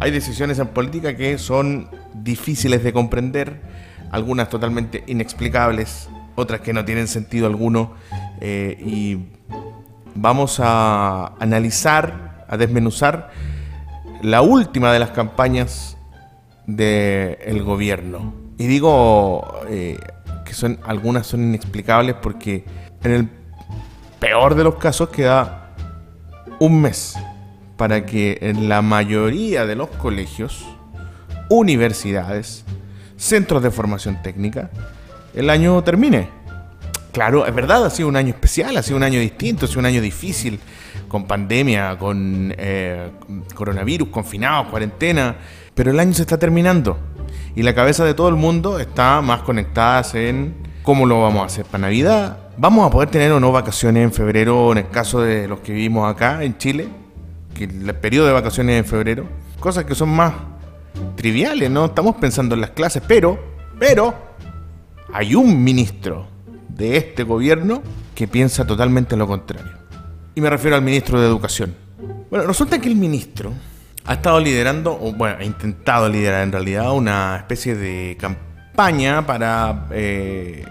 [0.00, 3.60] Hay decisiones en política que son difíciles de comprender,
[4.10, 7.92] algunas totalmente inexplicables, otras que no tienen sentido alguno.
[8.40, 9.18] eh, y
[10.14, 13.30] vamos a analizar, a desmenuzar
[14.22, 15.98] la última de las campañas
[16.66, 18.32] del gobierno.
[18.56, 19.98] Y digo eh,
[20.46, 22.64] que son algunas son inexplicables porque
[23.02, 23.28] en el
[24.18, 25.74] peor de los casos queda
[26.58, 27.16] un mes
[27.80, 30.66] para que en la mayoría de los colegios,
[31.48, 32.66] universidades,
[33.16, 34.68] centros de formación técnica,
[35.32, 36.28] el año termine.
[37.10, 39.80] Claro, es verdad, ha sido un año especial, ha sido un año distinto, ha sido
[39.80, 40.60] un año difícil,
[41.08, 43.12] con pandemia, con eh,
[43.54, 45.36] coronavirus, confinados, cuarentena,
[45.74, 46.98] pero el año se está terminando
[47.56, 51.46] y la cabeza de todo el mundo está más conectada en cómo lo vamos a
[51.46, 52.40] hacer para Navidad.
[52.58, 55.72] ¿Vamos a poder tener o no vacaciones en febrero en el caso de los que
[55.72, 56.99] vivimos acá en Chile?
[57.64, 59.26] El periodo de vacaciones es en febrero.
[59.58, 60.32] Cosas que son más
[61.16, 61.86] triviales, ¿no?
[61.86, 63.38] Estamos pensando en las clases, pero,
[63.78, 64.14] pero,
[65.12, 66.26] hay un ministro
[66.68, 67.82] de este gobierno
[68.14, 69.72] que piensa totalmente lo contrario.
[70.34, 71.74] Y me refiero al ministro de Educación.
[72.30, 73.52] Bueno, resulta que el ministro
[74.06, 79.88] ha estado liderando, o bueno, ha intentado liderar en realidad una especie de campaña para
[79.90, 80.64] eh,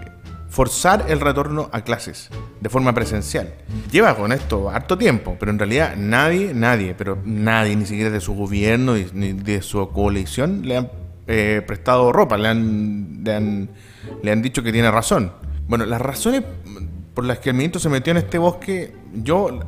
[0.50, 2.28] forzar el retorno a clases
[2.60, 3.54] de forma presencial.
[3.90, 8.20] Lleva con esto harto tiempo, pero en realidad nadie, nadie, pero nadie, ni siquiera de
[8.20, 10.90] su gobierno ni de su coalición, le han
[11.28, 13.70] eh, prestado ropa, le han, le, han,
[14.22, 15.32] le han dicho que tiene razón.
[15.68, 16.42] Bueno, las razones
[17.14, 19.60] por las que el ministro se metió en este bosque, yo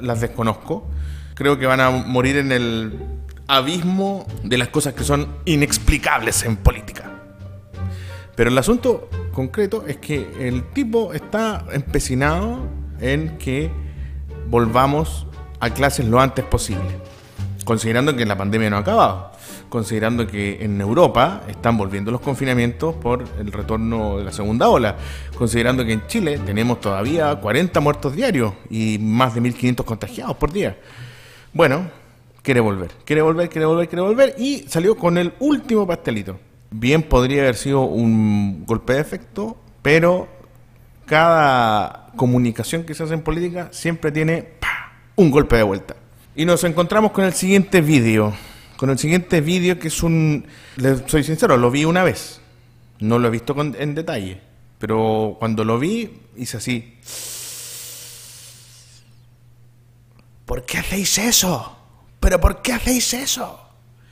[0.00, 0.88] las desconozco.
[1.34, 2.98] Creo que van a morir en el
[3.46, 7.10] abismo de las cosas que son inexplicables en política.
[8.36, 12.68] Pero el asunto concreto es que el tipo está empecinado
[13.00, 13.70] en que
[14.48, 15.26] volvamos
[15.60, 16.98] a clases lo antes posible,
[17.64, 19.32] considerando que la pandemia no ha acabado,
[19.68, 24.96] considerando que en Europa están volviendo los confinamientos por el retorno de la segunda ola,
[25.36, 30.52] considerando que en Chile tenemos todavía 40 muertos diarios y más de 1.500 contagiados por
[30.52, 30.76] día.
[31.52, 31.90] Bueno,
[32.42, 36.49] quiere volver, quiere volver, quiere volver, quiere volver y salió con el último pastelito.
[36.70, 40.28] Bien podría haber sido un golpe de efecto, pero
[41.06, 44.92] cada comunicación que se hace en política siempre tiene ¡pa!
[45.16, 45.96] un golpe de vuelta.
[46.36, 48.32] Y nos encontramos con el siguiente vídeo.
[48.76, 50.46] Con el siguiente vídeo que es un...
[50.76, 52.40] Les soy sincero, lo vi una vez.
[53.00, 54.40] No lo he visto con- en detalle.
[54.78, 56.98] Pero cuando lo vi, hice así.
[60.46, 61.76] ¿Por qué hacéis eso?
[62.20, 63.60] ¿Pero por qué hacéis eso?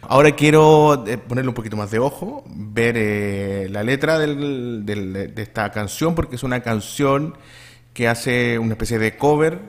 [0.03, 5.43] Ahora quiero eh, ponerle un poquito más de ojo, ver eh, la letra del- de
[5.43, 7.37] esta canción, porque es una canción
[7.93, 9.61] que hace una especie de cover,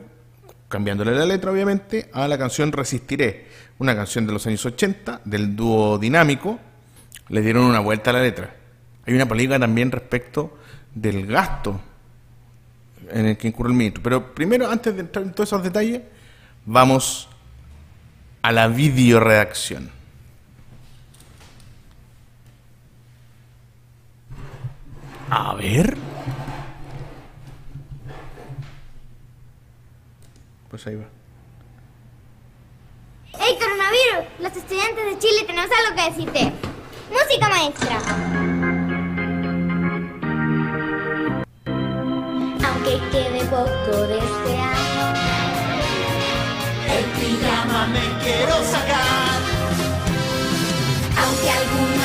[0.67, 3.47] cambiándole la letra obviamente, a la canción Resistiré,
[3.79, 6.59] una canción de los años 80 del dúo dinámico.
[7.29, 8.55] Le dieron una vuelta a la letra.
[9.05, 10.57] Hay una política también respecto
[10.93, 11.79] del gasto
[13.11, 14.03] en el que incurre el ministro.
[14.03, 16.01] Pero primero, antes de entrar en todos esos detalles,
[16.65, 17.29] vamos
[18.41, 19.89] a la videoredacción.
[25.31, 25.95] A ver.
[30.69, 31.05] Pues ahí va.
[33.39, 34.25] ¡Hey, coronavirus!
[34.39, 36.51] Los estudiantes de Chile tenemos algo que decirte.
[37.11, 37.97] Música maestra.
[42.67, 45.13] Aunque quede poco de este año.
[46.87, 49.39] El pijama me quiero sacar.
[51.17, 51.98] Aunque algunos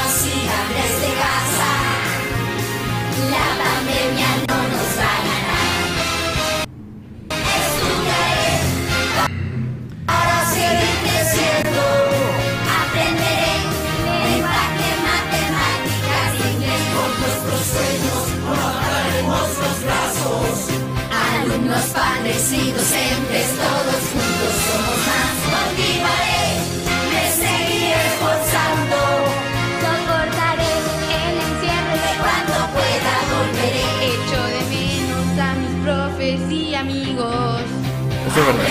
[22.24, 24.03] padres y docentes, todos
[38.36, 38.64] Es verdad.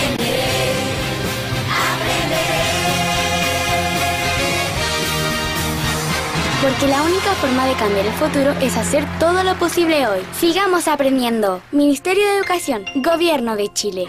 [6.60, 10.20] Porque la única forma de cambiar el futuro es hacer todo lo posible hoy.
[10.38, 11.62] Sigamos aprendiendo.
[11.72, 14.08] Ministerio de Educación, Gobierno de Chile.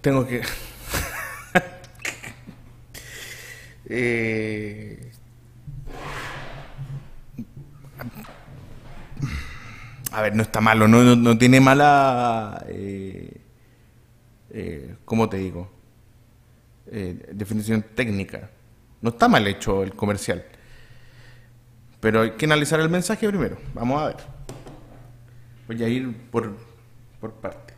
[0.00, 0.42] Tengo que.
[3.88, 5.12] Eh,
[10.12, 12.64] A ver, no está malo, no, no, no tiene mala.
[12.68, 13.40] Eh,
[14.50, 15.76] eh, ¿Cómo te digo?
[16.90, 18.50] eh, definición técnica.
[19.00, 20.44] No está mal hecho el comercial.
[22.00, 23.58] Pero hay que analizar el mensaje primero.
[23.74, 24.16] Vamos a ver.
[25.66, 26.56] Voy a ir por,
[27.20, 27.74] por parte.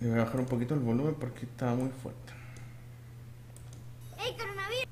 [0.00, 2.32] voy a bajar un poquito el volumen porque está muy fuerte.
[4.18, 4.86] ¡Ey, coronavirus!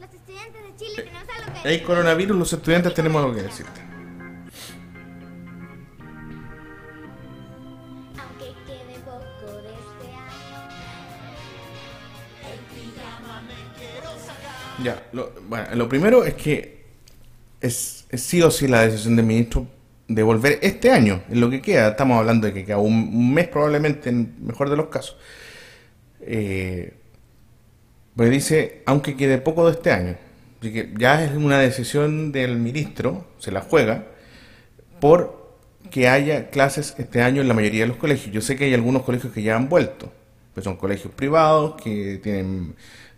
[0.00, 1.10] Los estudiantes de Chile
[1.62, 3.82] Hey, coronavirus, los estudiantes tenemos algo que decirte.
[8.16, 10.48] Aunque quede poco de este año.
[14.82, 16.86] Ya, lo, bueno, lo primero es que
[17.60, 19.66] es, es sí o sí la decisión del ministro
[20.08, 21.90] de volver este año, en lo que queda.
[21.90, 25.18] Estamos hablando de que queda un, un mes probablemente, en el mejor de los casos.
[26.22, 26.94] Eh,
[28.16, 30.29] pues dice, aunque quede poco de este año.
[30.60, 34.06] Que ya es una decisión del ministro, se la juega,
[35.00, 35.40] por
[35.90, 38.32] que haya clases este año en la mayoría de los colegios.
[38.32, 40.12] Yo sé que hay algunos colegios que ya han vuelto,
[40.54, 42.74] pues son colegios privados que tienen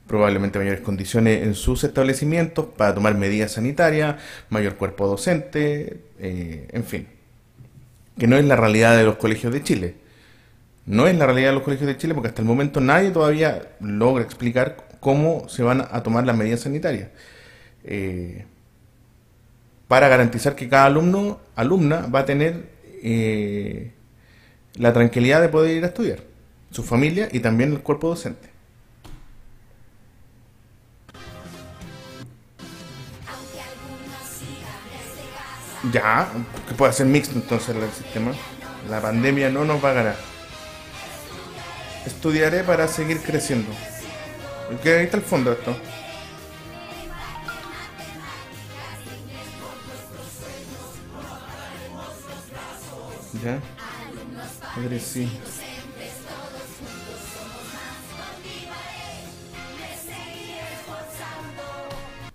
[0.07, 4.17] probablemente mayores condiciones en sus establecimientos para tomar medidas sanitarias,
[4.51, 7.09] mayor cuerpo docente, eh, en fin.
[8.19, 9.95] Que no es la realidad de los colegios de Chile.
[10.85, 13.71] No es la realidad de los colegios de Chile porque hasta el momento nadie todavía
[13.81, 17.09] logra explicar cómo se van a tomar las medidas sanitarias.
[17.83, 18.47] Eh,
[19.89, 22.71] para garantizar que cada alumno, alumna va a tener
[23.03, 23.93] eh,
[24.77, 26.21] la tranquilidad de poder ir a estudiar,
[26.71, 28.49] su familia y también el cuerpo docente.
[35.93, 36.29] Ya,
[36.69, 38.31] que puede ser mixto entonces el sistema.
[38.89, 40.17] La pandemia no nos va a ganar.
[42.07, 43.73] Estudiaré para seguir creciendo.
[44.83, 45.77] ¿Qué ahí está el fondo esto?
[53.43, 53.61] Ya.
[54.77, 55.29] Madre, sí.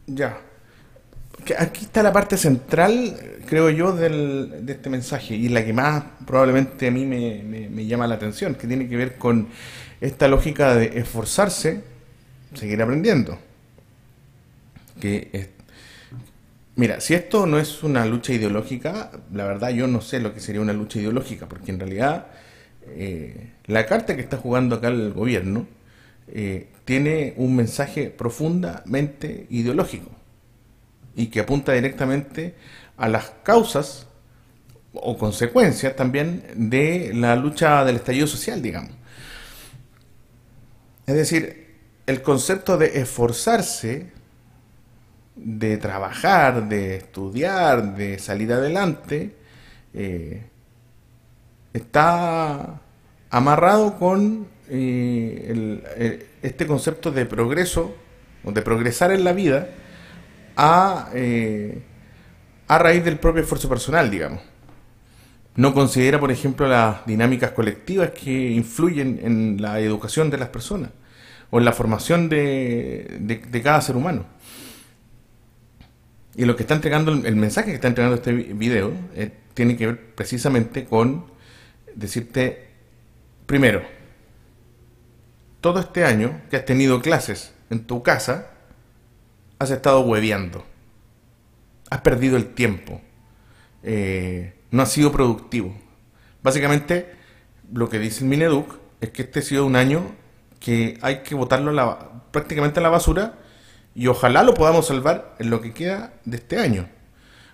[0.08, 0.40] Ya.
[1.60, 6.04] Aquí está la parte central, creo yo, del, de este mensaje y la que más
[6.26, 9.48] probablemente a mí me- me llama la atención, que tiene que ver con
[10.02, 11.84] esta lógica de esforzarse,
[12.54, 13.38] seguir aprendiendo.
[15.00, 15.50] Que
[16.78, 20.40] Mira, si esto no es una lucha ideológica, la verdad yo no sé lo que
[20.40, 22.28] sería una lucha ideológica, porque en realidad
[22.86, 25.66] eh, la carta que está jugando acá el gobierno
[26.28, 30.12] eh, tiene un mensaje profundamente ideológico
[31.16, 32.54] y que apunta directamente
[32.96, 34.06] a las causas
[34.94, 38.92] o consecuencias también de la lucha del estallido social, digamos.
[41.08, 41.67] Es decir,
[42.08, 44.12] el concepto de esforzarse,
[45.36, 49.36] de trabajar, de estudiar, de salir adelante,
[49.94, 50.46] eh,
[51.74, 52.80] está
[53.30, 57.94] amarrado con eh, eh, este concepto de progreso,
[58.44, 59.68] o de progresar en la vida,
[60.56, 61.10] a
[62.70, 64.42] raíz del propio esfuerzo personal, digamos.
[65.56, 70.92] No considera, por ejemplo, las dinámicas colectivas que influyen en la educación de las personas
[71.50, 74.26] o en la formación de, de- cada ser humano.
[76.36, 79.76] Y lo que está entregando, el, mensaje que está entregando este vi- video eh, tiene
[79.76, 81.26] que ver precisamente con
[81.96, 82.68] decirte,
[83.48, 83.82] primero,
[85.62, 88.52] todo este año que has tenido clases en tu casa,
[89.60, 90.64] has estado hueveando.
[91.90, 93.02] Has perdido el tiempo.
[93.82, 95.76] Eh, no has sido productivo.
[96.44, 97.10] Básicamente,
[97.74, 100.04] lo que dice el Mineduc es que este ha sido un año
[100.60, 103.36] que hay que botarlo la- prácticamente a la basura
[103.96, 106.90] y ojalá lo podamos salvar en lo que queda de este año.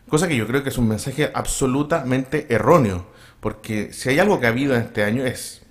[0.10, 3.08] Cosa que yo creo que es un mensaje absolutamente erróneo,
[3.40, 5.62] porque si hay algo que ha habido en este año es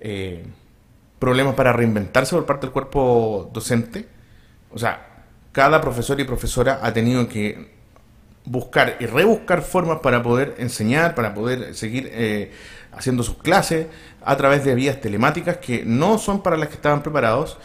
[0.00, 0.44] eh,
[1.18, 4.06] problemas para reinventarse por parte del cuerpo docente.
[4.70, 7.76] O sea, cada profesor y profesora ha tenido que
[8.44, 12.52] buscar y rebuscar formas para poder enseñar, para poder seguir eh,
[12.92, 13.86] haciendo sus clases
[14.24, 17.58] a través de vías telemáticas que no son para las que estaban preparados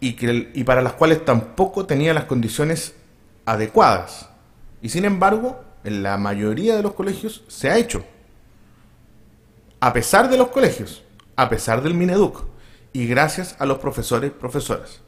[0.00, 2.94] y, que, y para las cuales tampoco tenía las condiciones
[3.46, 4.28] adecuadas.
[4.82, 8.04] Y sin embargo, en la mayoría de los colegios se ha hecho.
[9.80, 11.02] A pesar de los colegios,
[11.36, 12.44] a pesar del Mineduc
[12.92, 15.00] y gracias a los profesores y profesoras.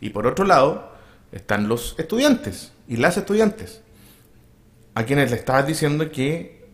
[0.00, 0.92] Y por otro lado,
[1.32, 3.82] están los estudiantes y las estudiantes,
[4.94, 6.68] a quienes le estabas diciendo que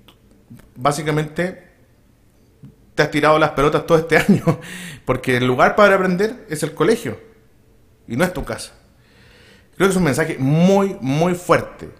[0.74, 1.65] básicamente
[2.96, 4.58] te has tirado las pelotas todo este año,
[5.04, 7.20] porque el lugar para aprender es el colegio
[8.08, 8.72] y no es tu casa.
[9.76, 11.90] Creo que es un mensaje muy, muy fuerte,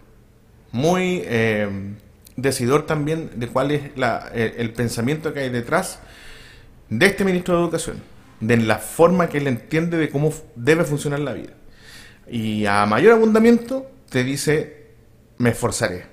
[0.73, 1.69] muy eh,
[2.37, 6.01] decidor también de cuál es la- eh, el pensamiento que hay detrás
[6.89, 8.03] de este ministro de Educación,
[8.41, 11.53] de la forma que él entiende de cómo debe funcionar la vida.
[12.29, 14.87] Y a mayor abundamiento te dice,
[15.39, 16.07] me esforzaré.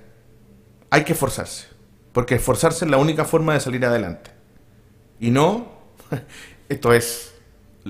[0.89, 1.67] Hay que esforzarse,
[2.11, 4.31] porque esforzarse es la única forma de salir adelante.
[5.24, 5.72] Y no,
[6.70, 7.34] esto es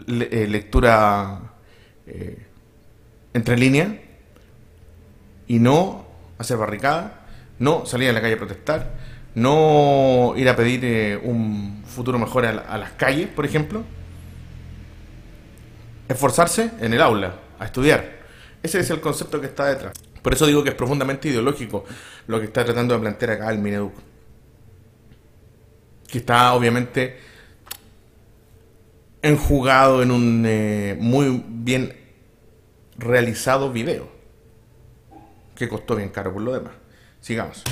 [0.08, 1.54] eh, lectura
[2.06, 2.46] eh,
[3.34, 3.90] entre líneas,
[5.48, 6.06] y no
[6.38, 7.26] hacer barricada,
[7.58, 8.94] no salir a la calle a protestar,
[9.34, 13.84] no ir a pedir eh, un futuro mejor a, las calles, por ejemplo.
[16.08, 18.12] Esforzarse en el aula, a estudiar.
[18.62, 19.94] Ese es el concepto que está detrás.
[20.22, 21.84] Por eso digo que es profundamente ideológico
[22.28, 24.13] lo que está tratando de plantear acá el Mineduc.
[26.14, 27.18] Que está obviamente
[29.24, 31.92] enjugado en un eh, muy bien
[33.00, 34.08] realizado video.
[35.56, 36.74] Que costó bien caro por lo demás.
[37.20, 37.64] Sigamos.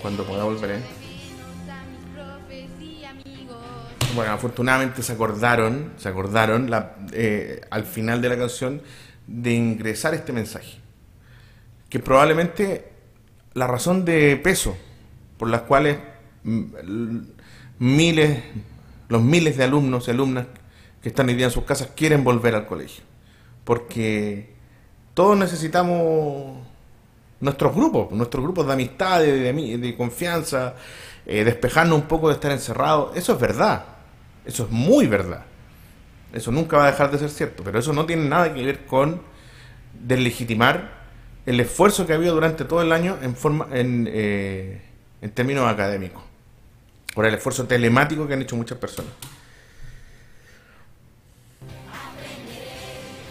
[0.00, 0.80] Cuando pueda volver,
[4.14, 6.70] Bueno, afortunadamente se acordaron, se acordaron
[7.12, 8.80] eh, al final de la canción
[9.26, 10.81] de ingresar este mensaje.
[11.92, 12.88] Que probablemente
[13.52, 14.74] la razón de peso
[15.36, 15.98] por las cuales
[16.42, 17.18] mm,
[17.80, 18.42] miles,
[19.10, 20.46] los miles de alumnos y alumnas
[21.02, 23.04] que están hoy día en sus casas quieren volver al colegio.
[23.64, 24.54] Porque
[25.12, 26.62] todos necesitamos
[27.40, 30.76] nuestros grupos, nuestros grupos de amistad, de, de, confianza,
[31.26, 33.14] eh, despejarnos un poco de estar encerrados.
[33.14, 33.84] Eso es verdad,
[34.46, 35.44] eso es muy verdad.
[36.32, 38.86] Eso nunca va a dejar de ser cierto, pero eso no tiene nada que ver
[38.86, 39.20] con
[39.92, 41.01] deslegitimar
[41.46, 44.80] el esfuerzo que ha habido durante todo el año en, forma, en, eh,
[45.20, 46.22] en términos académicos,
[47.14, 49.12] por el esfuerzo telemático que han hecho muchas personas.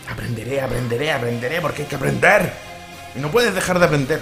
[0.09, 2.51] Aprenderé, aprenderé, aprenderé, porque hay que aprender.
[3.15, 4.19] Y no puedes dejar de aprender.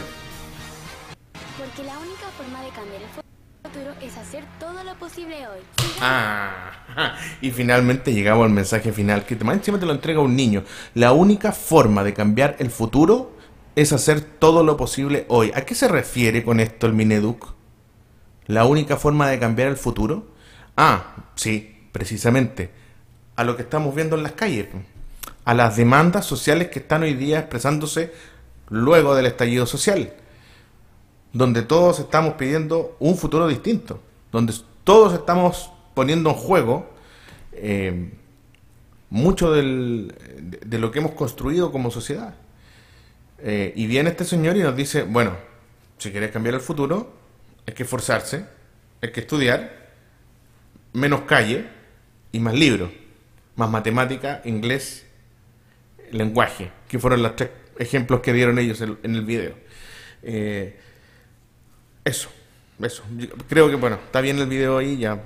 [1.58, 5.60] Porque la única forma de cambiar el futuro es hacer todo lo posible hoy.
[6.00, 6.72] Ah,
[7.42, 10.64] y finalmente llegamos al mensaje final, que más encima te lo entrega un niño.
[10.94, 13.39] La única forma de cambiar el futuro
[13.76, 15.52] es hacer todo lo posible hoy.
[15.56, 17.54] ¿A qué se refiere con esto el Mineduc?
[18.48, 20.28] ¿La única forma de cambiar el futuro?
[20.76, 22.72] Ah, sí, precisamente.
[23.36, 24.68] A lo que estamos viendo en las calles
[25.50, 28.14] a las demandas sociales que están hoy día expresándose
[28.70, 30.14] luego del estallido social,
[31.34, 34.00] donde todos estamos pidiendo un futuro distinto,
[34.32, 36.92] donde todos estamos poniendo en juego
[37.54, 38.14] eh,
[39.10, 40.14] mucho de,
[40.70, 42.36] lo que hemos construido como sociedad.
[43.44, 45.36] Eh, y viene este señor y nos dice, bueno,
[45.98, 47.14] si quieres cambiar el futuro,
[47.66, 48.46] hay que esforzarse,
[49.02, 49.92] hay que estudiar,
[50.94, 51.66] menos calle
[52.32, 52.92] y más libros,
[53.56, 55.06] más matemática, inglés
[56.12, 59.54] lenguaje, que fueron los tres ejemplos que dieron ellos en, el video.
[60.24, 60.78] Eh,
[62.04, 62.30] eso,
[62.82, 63.04] eso.
[63.48, 65.22] creo que, bueno, está bien el video ahí, ya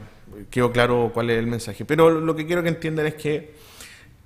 [0.50, 1.86] quedó claro cuál es el mensaje.
[1.86, 3.54] Pero lo que quiero que entiendan es que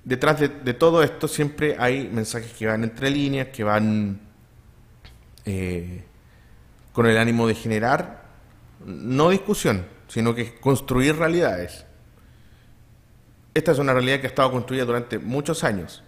[0.04, 4.20] detrás de, todo esto siempre hay mensajes que van entre líneas, que van
[5.44, 6.04] eh,
[6.92, 8.24] con el ánimo de generar,
[8.84, 11.84] no discusión, sino que construir realidades.
[13.54, 16.02] Esta es una realidad que ha estado construida durante muchos años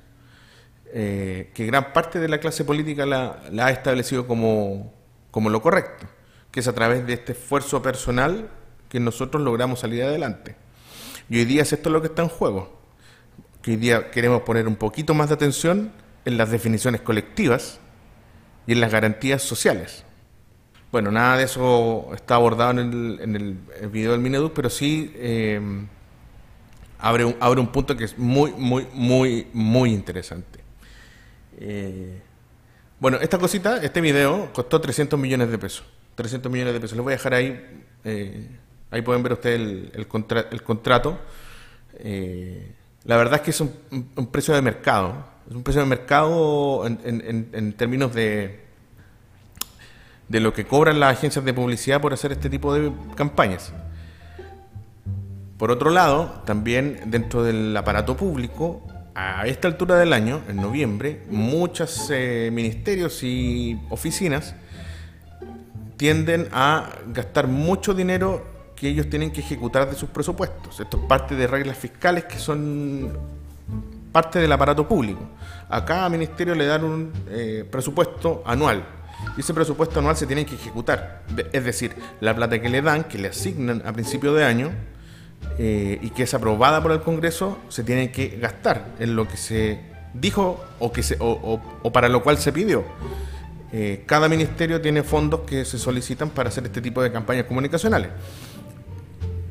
[0.92, 4.92] eh, que gran parte de la clase política la, ha establecido como,
[5.30, 6.09] como, lo correcto,
[6.50, 8.50] que es a través de este esfuerzo personal
[8.88, 10.56] que nosotros logramos salir adelante.
[11.28, 12.79] Y hoy día es esto lo que está en juego,
[13.62, 15.92] que hoy día queremos poner un poquito más de atención
[16.24, 17.78] en las definiciones colectivas
[18.66, 20.04] y en las garantías sociales.
[20.92, 25.12] Bueno, nada de eso está abordado en el, en el, video del Mineduc, pero sí
[25.14, 25.60] eh,
[26.98, 30.58] abre, un, abre un punto que es muy, muy, muy, muy interesante.
[31.58, 32.20] Eh,
[32.98, 35.84] bueno, esta cosita, este video, costó 300 millones de pesos.
[36.16, 36.96] 300 millones de pesos.
[36.96, 38.48] Les voy a dejar ahí, eh,
[38.90, 41.20] ahí pueden ver ustedes el, el, contrato.
[43.04, 45.25] La verdad es que es un, precio de mercado.
[45.49, 48.61] Es un precio de mercado en, términos de,
[50.28, 53.73] de lo que cobran las agencias de publicidad por hacer este tipo de campañas.
[55.59, 58.83] Por otro lado, también dentro del aparato público
[59.14, 64.54] a esta altura del año, en noviembre, muchos eh, ministerios y oficinas
[65.97, 68.47] tienden a gastar mucho dinero
[68.80, 70.80] que ellos tienen que ejecutar de sus presupuestos.
[70.80, 73.10] Esto es parte de reglas fiscales que son
[74.10, 75.20] parte del aparato público.
[75.68, 78.82] A cada ministerio le dan un eh, presupuesto anual
[79.37, 81.25] y ese presupuesto anual se tiene que ejecutar.
[81.52, 84.70] Es decir, la plata que le dan, que le asignan a principio de año,
[85.58, 89.37] eh, y que es aprobada por el Congreso se tiene que gastar en lo que
[89.37, 89.80] se
[90.14, 91.60] dijo o, que se, o,
[91.92, 92.82] para lo cual se pidió.
[93.72, 98.08] eh, cada ministerio tiene fondos que se solicitan para hacer este tipo de campañas comunicacionales.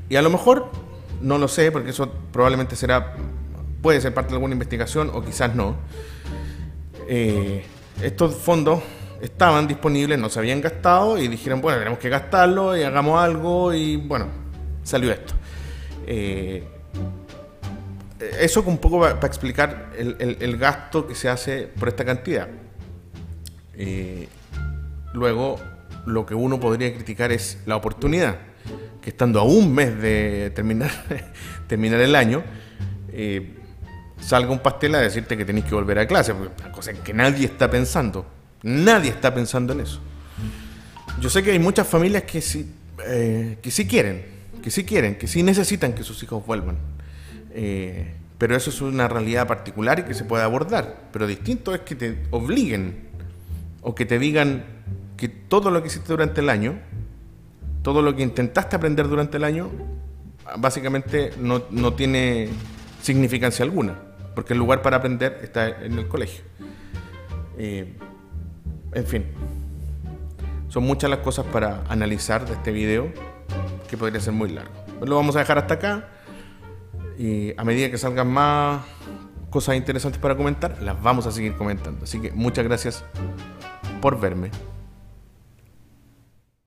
[0.10, 0.72] Y a lo mejor,
[1.22, 3.16] no lo sé, porque eso probablemente será,
[3.82, 5.76] puede ser parte de alguna investigación o quizás no.
[7.08, 7.64] Eh,
[8.02, 8.82] estos fondos
[9.22, 13.74] estaban disponibles, no se habían gastado y dijeron, bueno, tenemos que gastarlo y hagamos algo
[13.74, 14.28] y bueno,
[14.84, 15.34] salió esto.
[16.08, 16.64] Eh,
[18.40, 22.48] eso un poco para explicar el, gasto que se hace por esta cantidad.
[23.76, 24.28] Eh,
[25.14, 25.58] luego,
[26.06, 28.38] lo que uno podría criticar es la oportunidad,
[29.10, 30.92] estando a un mes de terminar,
[31.68, 32.44] terminar el año,
[33.12, 33.56] eh,
[34.20, 37.46] salga un pastel a decirte que tenéis que volver a clase, una cosa que nadie
[37.46, 38.26] está pensando.
[38.62, 40.02] Nadie está pensando en eso.
[41.22, 42.74] Yo sé que hay muchas familias que sí,
[43.06, 44.26] eh, que sí quieren,
[44.62, 46.78] que sí quieren, que sí necesitan que sus hijos vuelvan.
[47.52, 51.10] Eh, pero eso es una realidad particular y que se puede abordar.
[51.12, 53.10] Pero distinto es que te obliguen
[53.82, 54.64] o que te digan
[55.18, 56.80] que todo lo que hiciste durante el año,
[57.94, 59.70] todo lo que intentaste aprender durante el año,
[60.58, 62.50] básicamente no, no tiene
[63.02, 63.96] significancia alguna,
[64.36, 66.44] porque el lugar para aprender está en el colegio.
[67.58, 67.96] Eh,
[68.94, 69.26] en fin,
[70.68, 73.12] son muchas las cosas para analizar de este video
[73.90, 74.72] que podría ser muy largo.
[75.04, 76.10] Lo vamos a dejar hasta acá
[77.18, 78.82] y a medida que salgan más
[79.50, 82.04] cosas interesantes para comentar, las vamos a seguir comentando.
[82.04, 83.04] Así que muchas gracias
[84.00, 84.52] por verme.